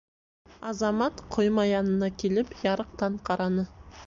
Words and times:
Азамат, 0.71 1.21
ҡойма 1.35 1.67
янына 1.73 2.09
килеп, 2.25 2.57
ярыҡтан 2.69 3.23
ҡараны. 3.31 3.69